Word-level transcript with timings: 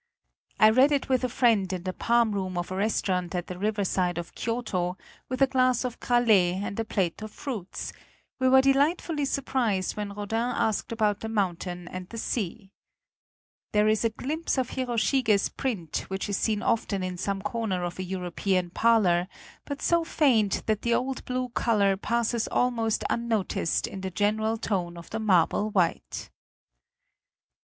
I 0.59 0.71
read 0.71 0.91
it 0.91 1.09
with 1.09 1.23
a 1.23 1.29
friend 1.29 1.71
in 1.71 1.83
the 1.83 1.93
palm 1.93 2.31
room 2.31 2.57
of 2.57 2.71
a 2.71 2.75
restaurant 2.75 3.35
at 3.35 3.45
the 3.45 3.59
river 3.59 3.85
side 3.85 4.17
of 4.17 4.33
Kyoto, 4.33 4.97
with 5.29 5.43
a 5.43 5.45
glass 5.45 5.83
of 5.85 5.99
cralet 5.99 6.55
and 6.55 6.79
a 6.79 6.83
plate 6.85 7.21
of 7.21 7.29
fruits; 7.29 7.93
we 8.39 8.49
were 8.49 8.61
delightfully 8.63 9.25
surprised 9.25 9.95
when 9.95 10.11
Rodin 10.13 10.55
asked 10.57 10.91
about 10.91 11.19
the 11.19 11.29
mountain 11.29 11.87
and 11.87 12.09
the 12.09 12.17
sea. 12.17 12.71
There 13.73 13.87
is 13.87 14.03
a 14.03 14.09
glimpse 14.09 14.57
of 14.57 14.71
Hiroshige's 14.71 15.49
print 15.49 15.97
which 16.07 16.27
is 16.27 16.35
seen 16.35 16.63
often 16.63 17.03
in 17.03 17.15
some 17.15 17.39
corner 17.43 17.83
of 17.83 17.99
a 17.99 18.03
Euro 18.03 18.31
pean 18.31 18.71
parlor, 18.71 19.27
but 19.65 19.83
so 19.83 20.03
faint 20.03 20.65
that 20.65 20.81
the 20.81 20.95
old 20.95 21.23
blue 21.25 21.49
color 21.49 21.95
passes 21.95 22.47
almost 22.47 23.03
unnoticed 23.07 23.85
in 23.85 24.01
the 24.01 24.09
general 24.09 24.57
tone 24.57 24.97
of 24.97 25.11
the 25.11 25.19
marble 25.19 25.69
white. 25.69 26.31